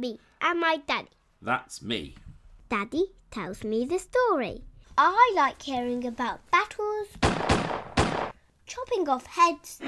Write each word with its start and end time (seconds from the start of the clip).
me 0.00 0.18
and 0.40 0.58
my 0.58 0.78
daddy. 0.86 1.08
That's 1.42 1.82
me. 1.82 2.14
Daddy 2.70 3.12
tells 3.30 3.62
me 3.62 3.84
the 3.84 3.98
story. 3.98 4.62
I 4.96 5.32
like 5.36 5.60
hearing 5.62 6.06
about 6.06 6.40
battles, 6.50 7.08
chopping 8.66 9.08
off 9.08 9.26
heads, 9.26 9.80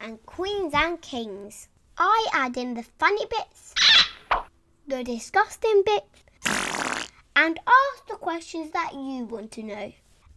and 0.00 0.24
queens 0.26 0.72
and 0.74 1.00
kings. 1.00 1.68
I 1.96 2.26
add 2.32 2.56
in 2.56 2.74
the 2.74 2.82
funny 2.98 3.26
bits, 3.26 3.74
the 4.86 5.02
disgusting 5.02 5.82
bits, 5.84 6.24
and 7.36 7.58
ask 7.66 8.06
the 8.08 8.16
questions 8.16 8.70
that 8.72 8.92
you 8.94 9.24
want 9.24 9.52
to 9.52 9.62
know. 9.62 9.92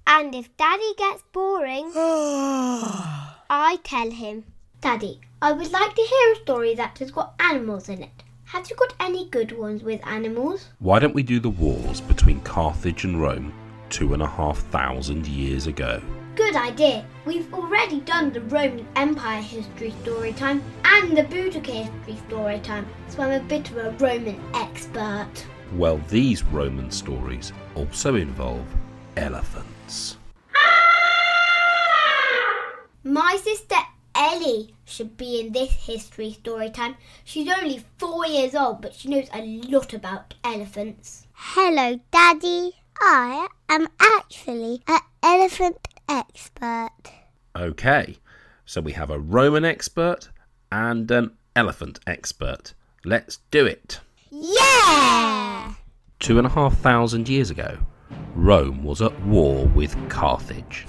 And 0.05 0.36
if 0.36 0.55
Daddy 0.58 0.94
gets 0.98 1.23
boring, 1.32 1.91
I 1.95 3.80
tell 3.84 4.12
him, 4.12 4.44
Daddy, 4.82 5.22
I 5.41 5.54
would 5.54 5.72
like 5.72 5.95
to 5.95 6.02
hear 6.02 6.34
a 6.34 6.41
story 6.44 6.76
that 6.76 6.98
has 7.00 7.12
got 7.12 7.36
animals 7.40 7.88
in 7.88 8.04
it. 8.04 8.23
Have 8.53 8.70
you 8.70 8.75
got 8.75 8.93
any 8.99 9.27
good 9.30 9.57
ones 9.57 9.81
with 9.81 10.05
animals? 10.05 10.70
Why 10.77 10.99
don't 10.99 11.16
we 11.16 11.23
do 11.23 11.39
the 11.39 11.49
wars 11.49 11.99
between 11.99 12.39
Carthage 12.41 13.03
and 13.03 13.20
Rome 13.20 13.52
two 13.89 14.13
and 14.13 14.21
a 14.21 14.27
half 14.27 14.59
thousand 14.67 15.26
years 15.26 15.66
ago? 15.66 15.99
Good 16.35 16.55
idea. 16.55 17.03
We've 17.26 17.52
already 17.52 18.02
done 18.02 18.31
the 18.31 18.41
Roman 18.41 18.85
Empire 18.95 19.41
history 19.41 19.91
story 20.03 20.34
time 20.34 20.62
and 20.85 21.17
the 21.17 21.23
Boudica 21.23 21.66
history 21.66 22.16
story 22.27 22.59
time, 22.59 22.85
so 23.07 23.23
I'm 23.23 23.41
a 23.41 23.43
bit 23.43 23.71
of 23.71 23.77
a 23.77 23.89
Roman 23.98 24.39
expert. 24.54 25.48
Well, 25.73 25.99
these 26.07 26.43
Roman 26.43 26.91
stories 26.91 27.54
also 27.73 28.13
involve 28.13 28.67
elephants. 29.17 29.73
Should 34.94 35.18
be 35.18 35.40
in 35.40 35.52
this 35.52 35.72
history 35.72 36.32
story 36.32 36.70
time. 36.70 36.96
She's 37.24 37.49
only 37.49 37.84
four 37.98 38.27
years 38.27 38.54
old, 38.54 38.82
but 38.82 38.94
she 38.94 39.10
knows 39.10 39.27
a 39.34 39.41
lot 39.41 39.94
about 39.94 40.35
elephants. 40.44 41.26
Hello, 41.34 42.00
Daddy. 42.12 42.74
I 43.02 43.48
am 43.70 43.88
actually 44.00 44.84
an 44.88 45.00
elephant 45.24 45.88
expert. 46.08 46.91
Okay, 47.55 48.18
so 48.66 48.82
we 48.82 48.91
have 48.91 49.10
a 49.10 49.20
Roman 49.20 49.66
expert 49.66 50.30
and 50.72 51.10
an 51.10 51.32
elephant 51.55 52.00
expert. 52.05 52.76
Let's 53.04 53.40
do 53.50 53.66
it. 53.66 54.00
Yeah! 54.30 55.74
Two 56.20 56.38
and 56.38 56.46
a 56.46 56.52
half 56.52 56.78
thousand 56.78 57.28
years 57.28 57.50
ago, 57.50 57.80
Rome 58.35 58.84
was 58.84 59.02
at 59.02 59.20
war 59.26 59.66
with 59.68 59.98
Carthage. 60.10 60.85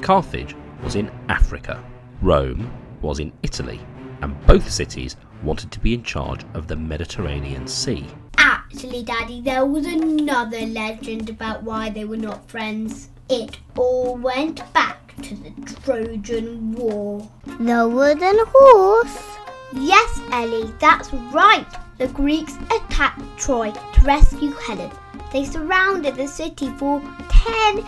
Carthage 0.00 0.54
was 0.82 0.94
in 0.94 1.10
Africa, 1.28 1.82
Rome 2.24 2.72
was 3.02 3.20
in 3.20 3.34
Italy, 3.42 3.78
and 4.22 4.46
both 4.46 4.70
cities 4.70 5.16
wanted 5.42 5.70
to 5.70 5.78
be 5.78 5.92
in 5.92 6.02
charge 6.02 6.42
of 6.54 6.66
the 6.66 6.74
Mediterranean 6.74 7.68
Sea. 7.68 8.06
Actually, 8.38 9.02
Daddy, 9.02 9.42
there 9.42 9.66
was 9.66 9.84
another 9.84 10.60
legend 10.60 11.28
about 11.28 11.62
why 11.64 11.90
they 11.90 12.06
were 12.06 12.16
not 12.16 12.48
friends. 12.48 13.10
It 13.28 13.58
all 13.76 14.16
went 14.16 14.62
back 14.72 15.14
to 15.20 15.34
the 15.34 15.50
Trojan 15.82 16.72
War. 16.72 17.28
The 17.44 17.86
wooden 17.86 18.38
horse? 18.48 19.36
Yes, 19.74 20.18
Ellie, 20.32 20.72
that's 20.80 21.12
right. 21.12 21.66
The 21.98 22.08
Greeks 22.08 22.56
attacked 22.74 23.20
Troy 23.38 23.70
to 23.70 24.00
rescue 24.00 24.52
Helen. 24.52 24.90
They 25.30 25.44
surrounded 25.44 26.16
the 26.16 26.26
city 26.26 26.70
for 26.78 27.02
10 27.28 27.84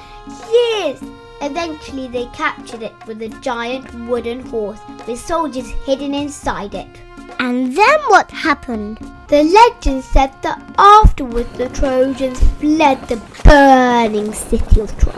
years. 0.53 1.01
Eventually, 1.41 2.09
they 2.09 2.27
captured 2.27 2.83
it 2.83 2.95
with 3.07 3.21
a 3.23 3.29
giant 3.41 3.93
wooden 4.09 4.41
horse 4.47 4.81
with 5.07 5.21
soldiers 5.21 5.69
hidden 5.85 6.15
inside 6.15 6.75
it. 6.75 6.89
And 7.39 7.77
then 7.77 8.01
what 8.09 8.31
happened? 8.31 8.99
The 9.29 9.43
legend 9.43 10.03
said 10.05 10.33
that 10.43 10.63
afterwards 10.79 11.51
the 11.59 11.69
Trojans 11.69 12.41
fled 12.61 13.07
the 13.09 13.21
burning 13.45 14.33
city 14.33 14.81
of 14.81 14.97
Troy 14.99 15.13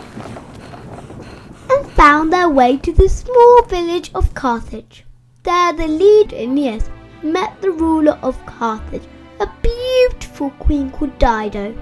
and 1.69 1.91
found 1.91 2.33
their 2.33 2.49
way 2.49 2.77
to 2.77 2.91
the 2.91 3.07
small 3.07 3.63
village 3.63 4.11
of 4.13 4.33
Carthage. 4.33 5.05
There 5.43 5.73
the 5.73 5.87
leader 5.87 6.35
Aeneas 6.35 6.89
met 7.23 7.61
the 7.61 7.71
ruler 7.71 8.19
of 8.21 8.45
Carthage, 8.45 9.07
a 9.39 9.49
beautiful 9.61 10.49
queen 10.59 10.91
called 10.91 11.17
Dido. 11.19 11.75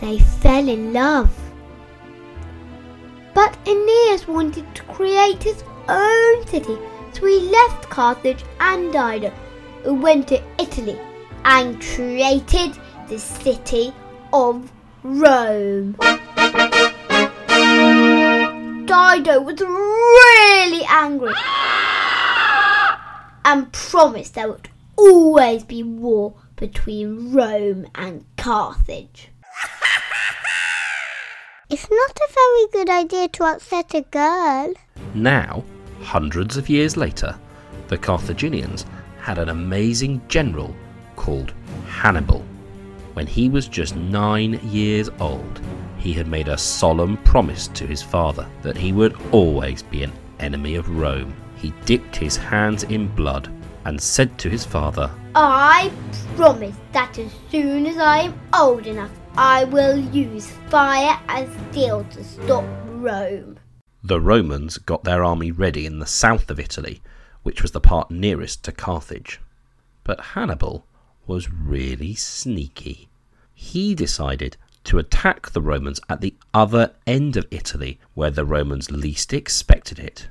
They 0.00 0.18
fell 0.18 0.68
in 0.68 0.92
love. 0.92 1.30
But 3.34 3.56
Aeneas 3.66 4.26
wanted 4.26 4.74
to 4.74 4.82
create 4.84 5.42
his 5.42 5.62
own 5.88 6.46
city, 6.46 6.76
so 7.12 7.26
he 7.26 7.40
left 7.40 7.88
Carthage 7.88 8.44
and 8.60 8.92
Dido 8.92 9.32
and 9.84 10.02
went 10.02 10.28
to 10.28 10.42
Italy 10.58 10.98
and 11.44 11.80
created 11.80 12.78
the 13.08 13.18
city 13.18 13.92
of 14.32 14.70
Rome. 15.02 15.96
Dido 18.86 19.40
was 19.40 19.60
really 19.60 20.84
angry 20.88 21.34
and 23.44 23.72
promised 23.72 24.34
there 24.34 24.48
would 24.48 24.68
always 24.96 25.64
be 25.64 25.82
war 25.82 26.34
between 26.56 27.32
Rome 27.32 27.86
and 27.94 28.24
Carthage. 28.36 29.30
It's 31.72 31.88
not 31.88 32.10
a 32.10 32.32
very 32.34 32.66
good 32.72 32.90
idea 32.90 33.28
to 33.28 33.44
upset 33.44 33.94
a 33.94 34.00
girl. 34.00 34.74
Now, 35.14 35.62
hundreds 36.02 36.56
of 36.56 36.68
years 36.68 36.96
later, 36.96 37.38
the 37.86 37.96
Carthaginians 37.96 38.86
had 39.20 39.38
an 39.38 39.50
amazing 39.50 40.20
general 40.26 40.74
called 41.14 41.54
Hannibal. 41.86 42.44
When 43.12 43.28
he 43.28 43.48
was 43.48 43.68
just 43.68 43.94
nine 43.94 44.54
years 44.64 45.10
old, 45.20 45.60
he 45.96 46.12
had 46.12 46.26
made 46.26 46.48
a 46.48 46.58
solemn 46.58 47.18
promise 47.18 47.68
to 47.68 47.86
his 47.86 48.02
father 48.02 48.48
that 48.62 48.76
he 48.76 48.92
would 48.92 49.16
always 49.30 49.84
be 49.84 50.02
an 50.02 50.12
enemy 50.40 50.74
of 50.74 50.88
Rome. 50.88 51.32
He 51.54 51.72
dipped 51.84 52.16
his 52.16 52.36
hands 52.36 52.82
in 52.82 53.06
blood 53.14 53.48
and 53.84 54.02
said 54.02 54.36
to 54.38 54.50
his 54.50 54.64
father, 54.64 55.08
I 55.36 55.92
promise 56.34 56.74
that 56.90 57.16
as 57.16 57.30
soon 57.48 57.86
as 57.86 57.96
I 57.96 58.22
am 58.22 58.40
old 58.52 58.88
enough, 58.88 59.12
I 59.36 59.64
will 59.64 59.98
use 59.98 60.50
fire 60.68 61.18
and 61.28 61.48
steel 61.70 62.04
to 62.04 62.24
stop 62.24 62.64
Rome. 62.86 63.58
The 64.02 64.20
Romans 64.20 64.78
got 64.78 65.04
their 65.04 65.22
army 65.22 65.50
ready 65.50 65.86
in 65.86 65.98
the 65.98 66.06
south 66.06 66.50
of 66.50 66.58
Italy, 66.58 67.00
which 67.42 67.62
was 67.62 67.72
the 67.72 67.80
part 67.80 68.10
nearest 68.10 68.64
to 68.64 68.72
Carthage. 68.72 69.40
But 70.04 70.20
Hannibal 70.20 70.84
was 71.26 71.52
really 71.52 72.14
sneaky. 72.14 73.08
He 73.54 73.94
decided 73.94 74.56
to 74.84 74.98
attack 74.98 75.50
the 75.50 75.62
Romans 75.62 76.00
at 76.08 76.20
the 76.20 76.34
other 76.52 76.94
end 77.06 77.36
of 77.36 77.46
Italy, 77.50 78.00
where 78.14 78.30
the 78.30 78.44
Romans 78.44 78.90
least 78.90 79.32
expected 79.32 79.98
it. 79.98 80.28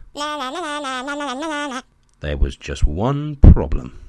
There 2.19 2.37
was 2.37 2.57
just 2.57 2.85
one 2.85 3.37
problem. 3.37 3.99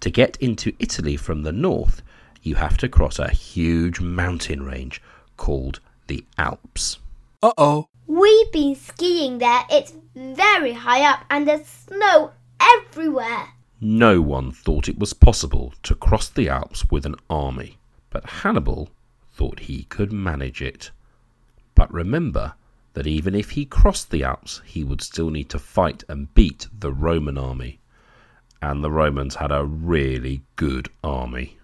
To 0.00 0.10
get 0.10 0.36
into 0.36 0.74
Italy 0.78 1.16
from 1.16 1.42
the 1.42 1.52
north, 1.52 2.02
you 2.42 2.56
have 2.56 2.76
to 2.78 2.88
cross 2.88 3.18
a 3.18 3.30
huge 3.30 4.00
mountain 4.00 4.62
range 4.64 5.00
called 5.36 5.80
the 6.08 6.24
Alps. 6.38 6.98
Uh 7.42 7.52
oh. 7.56 7.86
We've 8.06 8.52
been 8.52 8.74
skiing 8.74 9.38
there. 9.38 9.62
It's 9.70 9.94
very 10.14 10.72
high 10.72 11.02
up 11.02 11.24
and 11.30 11.46
there's 11.46 11.66
snow 11.66 12.32
everywhere. 12.60 13.48
No 13.80 14.20
one 14.20 14.52
thought 14.52 14.88
it 14.88 14.98
was 14.98 15.12
possible 15.12 15.74
to 15.82 15.94
cross 15.94 16.28
the 16.28 16.48
Alps 16.48 16.90
with 16.90 17.06
an 17.06 17.16
army, 17.30 17.78
but 18.10 18.24
Hannibal 18.24 18.90
thought 19.32 19.60
he 19.60 19.84
could 19.84 20.12
manage 20.12 20.60
it. 20.60 20.90
But 21.74 21.92
remember 21.92 22.54
that 22.94 23.06
even 23.06 23.34
if 23.34 23.50
he 23.50 23.64
crossed 23.64 24.10
the 24.10 24.22
Alps, 24.22 24.60
he 24.64 24.84
would 24.84 25.00
still 25.00 25.30
need 25.30 25.48
to 25.50 25.58
fight 25.58 26.04
and 26.08 26.32
beat 26.34 26.68
the 26.78 26.92
Roman 26.92 27.38
army. 27.38 27.80
And 28.60 28.84
the 28.84 28.90
Romans 28.90 29.36
had 29.36 29.50
a 29.50 29.64
really 29.64 30.42
good 30.56 30.88
army. 31.02 31.58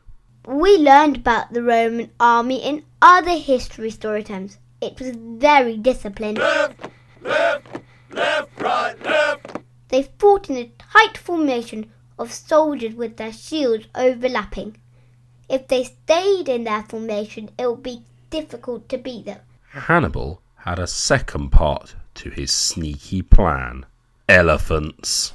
We 0.48 0.78
learned 0.78 1.18
about 1.18 1.52
the 1.52 1.62
Roman 1.62 2.10
army 2.18 2.56
in 2.56 2.82
other 3.02 3.36
history 3.36 3.90
story 3.90 4.22
times. 4.22 4.56
It 4.80 4.98
was 4.98 5.10
very 5.14 5.76
disciplined. 5.76 6.38
Left, 6.38 6.88
left, 7.20 7.66
left, 8.10 8.48
right, 8.58 9.04
left. 9.04 9.58
They 9.88 10.04
fought 10.18 10.48
in 10.48 10.56
a 10.56 10.72
tight 10.78 11.18
formation 11.18 11.92
of 12.18 12.32
soldiers 12.32 12.94
with 12.94 13.18
their 13.18 13.30
shields 13.30 13.88
overlapping. 13.94 14.78
If 15.50 15.68
they 15.68 15.84
stayed 15.84 16.48
in 16.48 16.64
their 16.64 16.82
formation, 16.84 17.50
it 17.58 17.68
would 17.68 17.82
be 17.82 18.04
difficult 18.30 18.88
to 18.88 18.96
beat 18.96 19.26
them. 19.26 19.40
Hannibal 19.72 20.40
had 20.56 20.78
a 20.78 20.86
second 20.86 21.50
part 21.50 21.94
to 22.14 22.30
his 22.30 22.52
sneaky 22.52 23.20
plan 23.20 23.84
elephants. 24.30 25.34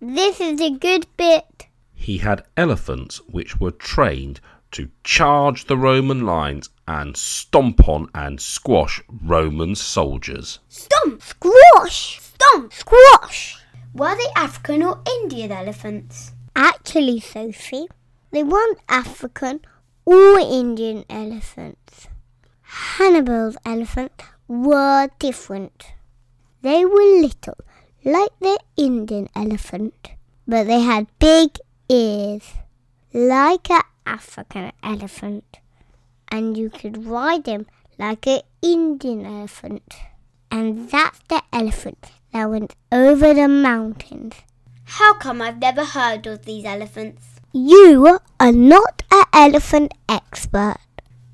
This 0.00 0.40
is 0.40 0.60
a 0.60 0.70
good 0.70 1.06
bit. 1.16 1.67
He 2.00 2.18
had 2.18 2.46
elephants 2.56 3.18
which 3.26 3.60
were 3.60 3.72
trained 3.72 4.40
to 4.70 4.88
charge 5.02 5.64
the 5.64 5.76
Roman 5.76 6.24
lines 6.24 6.70
and 6.86 7.16
stomp 7.16 7.86
on 7.88 8.08
and 8.14 8.40
squash 8.40 9.02
Roman 9.08 9.74
soldiers. 9.74 10.60
Stomp! 10.68 11.20
Squash! 11.20 12.20
Stomp! 12.20 12.72
Squash! 12.72 13.58
Were 13.92 14.16
they 14.16 14.30
African 14.36 14.82
or 14.84 15.02
Indian 15.20 15.52
elephants? 15.52 16.32
Actually, 16.54 17.20
Sophie, 17.20 17.88
they 18.30 18.44
weren't 18.44 18.78
African 18.88 19.60
or 20.06 20.38
Indian 20.38 21.04
elephants. 21.10 22.06
Hannibal's 22.62 23.58
elephants 23.66 24.24
were 24.46 25.10
different. 25.18 25.92
They 26.62 26.84
were 26.84 27.20
little, 27.20 27.58
like 28.04 28.32
the 28.40 28.58
Indian 28.76 29.28
elephant, 29.34 30.10
but 30.46 30.66
they 30.68 30.80
had 30.80 31.06
big 31.18 31.58
ears, 31.88 32.42
like 33.12 33.70
an 33.70 33.82
African 34.06 34.72
elephant, 34.82 35.58
and 36.28 36.56
you 36.56 36.70
could 36.70 37.06
ride 37.06 37.46
him 37.46 37.66
like 37.98 38.26
an 38.26 38.40
Indian 38.62 39.24
elephant. 39.24 39.94
And 40.50 40.90
that's 40.90 41.20
the 41.28 41.42
elephant 41.52 42.06
that 42.32 42.50
went 42.50 42.74
over 42.92 43.34
the 43.34 43.48
mountains. 43.48 44.34
How 44.84 45.14
come 45.14 45.42
I've 45.42 45.58
never 45.58 45.84
heard 45.84 46.26
of 46.26 46.44
these 46.44 46.64
elephants? 46.64 47.24
You 47.52 48.18
are 48.40 48.52
not 48.52 49.02
an 49.10 49.24
elephant 49.32 49.92
expert. 50.08 50.78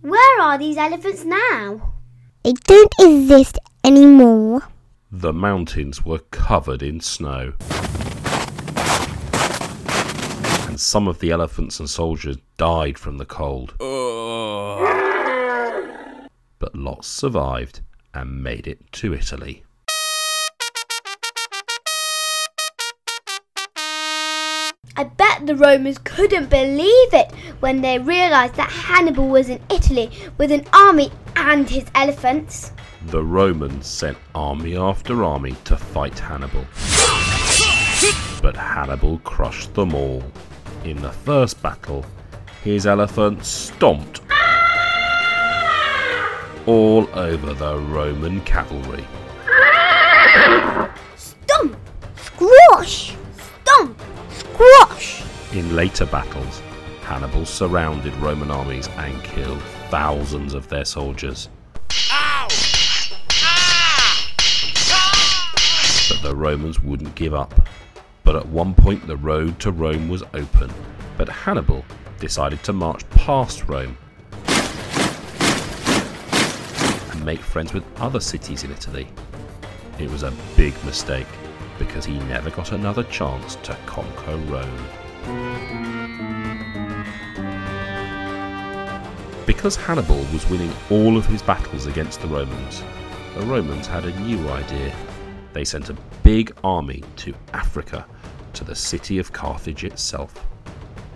Where 0.01 0.41
are 0.41 0.59
these 0.59 0.77
elephants 0.77 1.25
now? 1.25 1.95
They 2.43 2.53
don't 2.53 2.95
exist 3.01 3.59
anymore. 3.83 4.63
The 5.11 5.33
mountains 5.33 6.05
were 6.05 6.19
covered 6.19 6.83
in 6.83 7.01
snow. 7.01 7.55
And 10.75 10.81
some 10.81 11.07
of 11.07 11.21
the 11.21 11.31
elephants 11.31 11.79
and 11.79 11.89
soldiers 11.89 12.37
died 12.57 12.99
from 12.99 13.19
the 13.19 13.25
cold. 13.25 13.75
But 16.59 16.75
lots 16.75 17.07
survived 17.07 17.81
and 18.13 18.43
made 18.43 18.67
it 18.67 18.81
to 18.95 19.15
Italy. 19.15 19.63
I 24.97 25.05
bet 25.17 25.47
the 25.47 25.55
Romans 25.55 25.99
couldn't 25.99 26.51
believe 26.51 27.15
it 27.15 27.31
when 27.61 27.81
they 27.81 28.01
realised 28.01 28.57
that 28.57 28.73
Hannibal 28.73 29.29
was 29.29 29.49
in 29.49 29.61
Italy 29.71 30.11
with 30.39 30.51
an 30.51 30.65
army 30.73 31.13
and 31.37 31.71
his 31.71 31.85
elephants. 31.95 32.73
The 33.07 33.23
Romans 33.23 33.87
sent 33.87 34.19
army 34.35 34.77
after 34.77 35.23
army 35.23 35.55
to 35.67 35.77
fight 35.77 36.19
Hannibal. 36.19 36.65
But 38.43 38.57
Hannibal 38.57 39.19
crushed 39.19 39.73
them 39.75 39.95
all. 39.95 40.25
In 40.85 41.01
the 41.01 41.13
first 41.13 41.63
battle, 41.63 42.05
his 42.63 42.87
elephant 42.87 43.43
stomped 43.43 44.21
all 46.67 47.09
over 47.15 47.55
the 47.55 47.79
Roman 47.79 48.43
cavalry. 48.43 49.03
Stomp! 51.17 51.77
Squash! 52.17 53.17
Stomp! 53.63 53.99
Squash! 54.29 55.23
In 55.55 55.75
later 55.75 56.05
battles, 56.05 56.61
Hannibal 57.01 57.47
surrounded 57.47 58.15
Roman 58.17 58.51
armies 58.51 58.89
and 58.89 59.25
killed 59.25 59.63
thousands 59.89 60.53
of 60.53 60.69
their 60.69 60.85
soldiers. 60.85 61.49
Ah! 62.11 62.47
But 66.11 66.21
the 66.23 66.37
Romans 66.37 66.83
wouldn't 66.83 67.15
give 67.15 67.33
up. 67.33 67.55
But 68.25 68.37
at 68.37 68.47
one 68.47 68.75
point, 68.75 69.07
the 69.07 69.17
road 69.17 69.61
to 69.61 69.71
Rome 69.71 70.09
was 70.09 70.23
open. 70.33 70.73
But 71.17 71.29
Hannibal 71.29 71.85
decided 72.19 72.63
to 72.65 72.73
march 72.73 73.09
past 73.11 73.69
Rome 73.69 73.97
and 77.11 77.25
make 77.25 77.41
friends 77.41 77.73
with 77.73 77.85
other 78.01 78.21
cities 78.21 78.65
in 78.65 78.73
Italy. 78.73 79.07
It 79.99 80.11
was 80.11 80.23
a 80.23 80.33
big 80.57 80.75
mistake 80.85 81.27
because 81.79 82.05
he 82.05 82.19
never 82.21 82.51
got 82.51 82.73
another 82.73 83.05
chance 83.05 83.57
to 83.57 83.77
conquer 83.87 84.37
Rome. 84.37 84.89
Because 89.47 89.77
Hannibal 89.77 90.25
was 90.33 90.49
winning 90.49 90.73
all 90.91 91.19
of 91.19 91.27
his 91.27 91.43
battles 91.43 91.87
against 91.87 92.23
the 92.23 92.29
Romans, 92.29 92.83
the 93.37 93.45
Romans 93.45 93.87
had 93.87 94.05
a 94.05 94.21
new 94.21 94.49
idea. 94.49 94.95
They 95.53 95.65
sent 95.65 95.91
a 95.91 95.97
big 96.23 96.53
army 96.65 97.05
to 97.17 97.35
Africa, 97.53 98.07
to 98.55 98.65
the 98.65 98.75
city 98.75 99.19
of 99.19 99.33
Carthage 99.33 99.85
itself. 99.85 100.47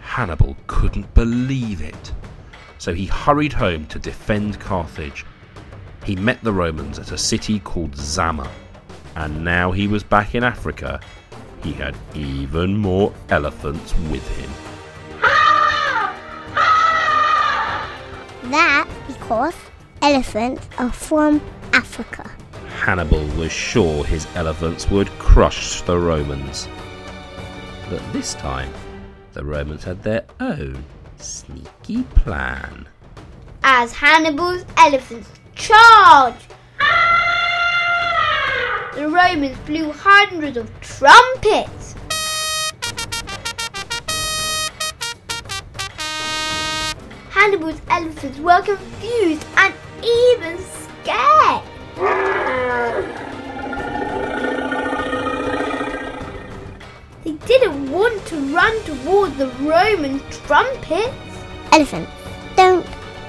Hannibal 0.01 0.57
couldn't 0.67 1.13
believe 1.15 1.81
it, 1.81 2.13
so 2.79 2.93
he 2.93 3.07
hurried 3.07 3.53
home 3.53 3.87
to 3.87 3.99
defend 3.99 4.59
Carthage. 4.61 5.25
He 6.05 6.17
met 6.17 6.43
the 6.43 6.53
Romans 6.53 6.99
at 6.99 7.13
a 7.13 7.19
city 7.19 7.61
called 7.61 7.95
Zama, 7.97 8.51
and 9.17 9.45
now 9.45 9.73
he 9.73 9.87
was 9.87 10.03
back 10.03 10.35
in 10.35 10.43
Africa. 10.43 11.01
He 11.63 11.73
had 11.73 11.97
even 12.15 12.77
more 12.77 13.13
elephants 13.31 13.95
with 14.11 14.27
him. 14.39 14.51
That 18.51 18.89
because 19.07 19.55
elephants 20.01 20.67
are 20.79 20.93
from 20.93 21.41
Africa. 21.73 22.31
Hannibal 22.81 23.27
was 23.37 23.53
sure 23.53 24.05
his 24.05 24.27
elephants 24.35 24.89
would 24.91 25.09
crush 25.19 25.83
the 25.83 25.99
Romans. 25.99 26.69
But 27.91 28.03
this 28.13 28.35
time, 28.35 28.71
the 29.33 29.43
Romans 29.43 29.83
had 29.83 30.03
their 30.03 30.27
own 30.41 30.85
sneaky 31.17 32.03
plan. 32.03 32.87
As 33.63 33.93
Hannibal's 33.95 34.67
elephants 34.77 35.31
charged, 35.55 36.55
the 38.95 39.09
Romans 39.09 39.57
blew 39.65 39.91
hundreds 39.91 40.59
of 40.59 40.71
trumpets. 40.81 41.95
Hannibal's 47.31 47.81
elephants 47.89 48.39
were 48.39 48.61
confused 48.61 49.47
and 49.57 49.73
even 50.05 50.59
scared. 50.59 51.63
Didn't 57.49 57.91
want 57.91 58.27
to 58.27 58.37
run 58.55 58.79
towards 58.85 59.35
the 59.39 59.49
Roman 59.63 60.21
trumpets. 60.31 61.15
Elephants 61.73 62.13
don't 62.57 62.87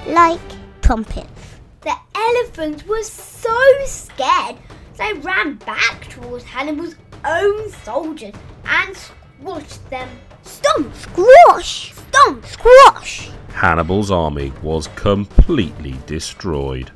like 0.08 0.42
trumpets. 0.82 1.56
The 1.80 1.96
elephants 2.14 2.86
were 2.86 3.02
so 3.04 3.58
scared 3.86 4.58
they 4.98 5.14
ran 5.14 5.56
back 5.56 6.10
towards 6.10 6.44
Hannibal's 6.44 6.96
own 7.24 7.70
soldiers 7.86 8.34
and 8.66 8.98
squashed 8.98 9.90
them. 9.90 10.10
Stomp! 10.42 10.94
Squash! 10.94 11.94
Stomp! 11.94 12.46
Squash! 12.46 13.32
Hannibal's 13.54 14.12
army 14.12 14.52
was 14.62 14.88
completely 14.96 15.96
destroyed. 16.06 16.92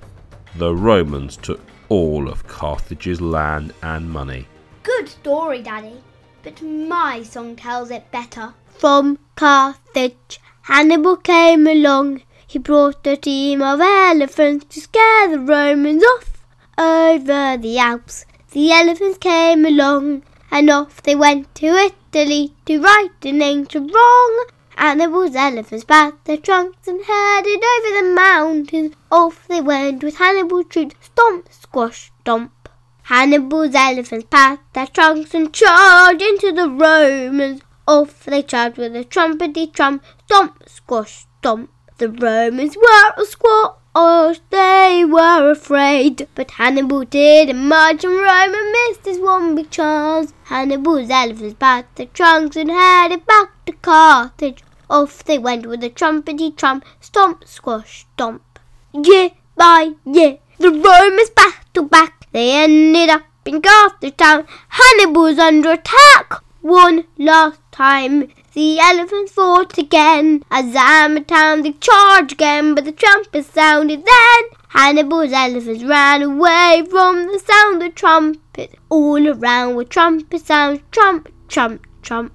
The 0.58 0.76
Romans 0.76 1.38
took 1.38 1.62
all 1.88 2.28
of 2.28 2.46
Carthage's 2.48 3.22
land 3.22 3.74
and 3.82 4.10
money. 4.12 4.46
Good 4.84 5.08
story, 5.08 5.62
Daddy. 5.62 6.04
But 6.44 6.62
my 6.62 7.24
song 7.24 7.56
tells 7.56 7.90
it 7.90 8.12
better. 8.12 8.54
From 8.68 9.18
Carthage, 9.36 10.42
Hannibal 10.64 11.16
came 11.16 11.66
along. 11.66 12.24
He 12.46 12.60
brought 12.60 13.08
a 13.08 13.16
team 13.16 13.62
of 13.62 13.80
elephants 13.80 14.66
to 14.76 14.82
scare 14.82 15.30
the 15.30 15.40
Romans 15.40 16.04
off. 16.04 16.46
Over 16.78 17.56
the 17.58 17.78
Alps, 17.78 18.26
the 18.52 18.74
elephants 18.74 19.20
came 19.20 19.66
along, 19.66 20.24
and 20.52 20.70
off 20.70 21.02
they 21.02 21.16
went 21.16 21.56
to 21.56 21.68
Italy 21.68 22.54
to 22.66 22.82
right 22.82 23.24
an 23.24 23.42
ancient 23.42 23.94
wrong. 23.94 24.46
Hannibal's 24.76 25.36
elephants 25.36 25.86
pat 25.86 26.14
their 26.26 26.36
trunks 26.36 26.90
and 26.90 27.06
headed 27.06 27.64
over 27.64 28.02
the 28.02 28.14
mountains. 28.14 28.96
Off 29.10 29.48
they 29.48 29.62
went 29.62 30.04
with 30.04 30.18
Hannibal's 30.18 30.66
troops, 30.68 30.96
stomp, 31.02 31.48
squash, 31.54 32.12
stomp. 32.20 32.63
Hannibal's 33.08 33.76
elephants 33.76 34.28
packed 34.30 34.74
their 34.74 34.88
trunks 34.88 35.34
and 35.34 35.54
charged 35.54 36.22
into 36.22 36.54
the 36.54 36.70
Romans. 36.70 37.62
Off 37.86 38.24
they 38.24 38.42
charged 38.42 38.78
with 38.78 38.96
a 38.96 39.04
trumpety 39.04 39.74
trump, 39.74 40.02
stomp, 40.26 40.64
squash, 40.68 41.26
stomp. 41.40 41.70
The 41.98 42.08
Romans 42.08 42.78
were 42.78 43.14
a 43.18 43.26
squash, 43.26 44.40
they 44.50 45.04
were 45.06 45.52
afraid. 45.52 46.30
But 46.34 46.52
Hannibal 46.52 47.04
didn't 47.04 47.68
march 47.68 48.06
and 48.06 48.14
Rome 48.14 48.56
and 48.56 48.72
missed 48.72 49.06
his 49.06 49.20
one 49.20 49.54
big 49.56 49.70
chance. 49.70 50.34
Hannibal's 50.46 51.10
elephants 51.10 51.56
packed 51.60 51.98
their 51.98 52.06
trunks 52.06 52.56
and 52.56 52.72
headed 52.72 53.26
back 53.26 53.66
to 53.66 53.74
Carthage. 53.74 54.64
Off 54.90 55.24
they 55.26 55.38
went 55.38 55.66
with 55.66 55.84
a 55.84 55.90
trumpety 55.90 56.56
trump, 56.56 56.86
stomp, 57.02 57.46
squash, 57.46 58.06
stomp. 58.14 58.60
Year 58.94 59.32
by 59.58 59.92
year, 60.06 60.38
the 60.58 60.72
Romans 60.72 61.30
battled 61.32 61.90
back. 61.90 62.23
They 62.34 62.52
ended 62.52 63.10
up 63.10 63.24
in 63.46 63.62
Carthage 63.62 64.18
town. 64.18 64.46
Hannibal's 64.70 65.40
under 65.40 65.72
attack. 65.72 66.34
one 66.62 67.06
last 67.18 67.60
time. 67.72 68.30
The 68.54 68.80
elephants 68.80 69.32
fought 69.32 69.78
again. 69.78 70.44
As 70.50 70.74
Town 70.74 71.62
they 71.62 71.74
charged 71.74 72.34
again, 72.34 72.74
but 72.74 72.86
the 72.86 72.92
trumpet 72.92 73.46
sounded 73.46 74.06
then. 74.06 74.44
Hannibal's 74.70 75.32
elephants 75.32 75.84
ran 75.84 76.24
away 76.24 76.84
from 76.90 77.28
the 77.28 77.40
sound 77.40 77.84
of 77.84 77.94
trumpets. 77.94 78.76
All 78.90 79.28
around 79.28 79.76
were 79.76 79.84
trumpet 79.86 80.46
sounds, 80.46 80.82
trump, 80.92 81.30
trump, 81.48 81.86
trump. 82.02 82.34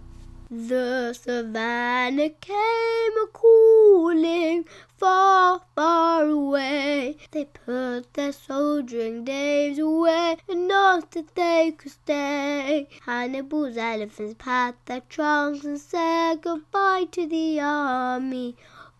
The 0.51 1.13
savannah 1.13 2.31
came 2.31 3.13
a 3.23 3.27
calling 3.33 4.65
far, 4.99 5.63
far 5.75 6.25
away. 6.25 7.17
They 7.31 7.45
put 7.45 8.15
their 8.15 8.33
soldiering 8.33 9.25
days 9.25 9.79
away 9.79 10.37
not 10.49 11.11
that 11.13 11.35
they 11.35 11.73
could 11.77 11.93
stay. 11.93 12.89
Hannibal's 13.07 13.77
elephants 13.77 14.35
pat 14.39 14.75
their 14.87 15.03
trunks 15.03 15.65
and 15.65 15.79
said 15.79 16.43
goodbye 16.43 17.07
to 17.13 17.27
the 17.27 17.61
army. 17.61 18.57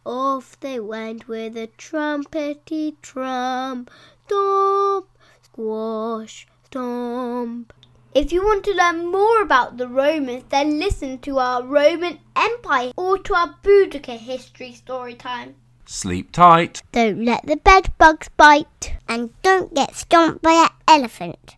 Off 0.07 0.59
they 0.61 0.79
went 0.79 1.29
with 1.29 1.57
a 1.57 1.67
trumpety 1.79 2.97
trump, 3.03 3.91
stomp, 4.27 5.07
squash, 5.43 6.47
stomp. 6.65 7.73
If 8.15 8.33
you 8.33 8.45
want 8.45 8.65
to 8.65 8.75
learn 8.75 9.07
more 9.07 9.43
about 9.43 9.77
the 9.77 9.89
Romans, 9.89 10.45
then 10.49 10.79
listen 10.79 11.19
to 11.21 11.39
our 11.39 11.63
Roman 11.63 12.21
Empire 12.35 12.93
or 12.97 13.19
to 13.19 13.35
our 13.35 13.57
Boudica 13.63 14.17
history 14.17 14.73
story 14.73 15.15
time. 15.15 15.57
Sleep 15.91 16.33
tight. 16.33 16.83
Don't 16.93 17.25
let 17.25 17.47
the 17.47 17.57
bed 17.57 17.95
bugs 17.97 18.29
bite. 18.37 18.93
And 19.09 19.31
don't 19.41 19.75
get 19.75 19.95
stomped 19.95 20.43
by 20.43 20.53
an 20.53 20.69
elephant. 20.87 21.57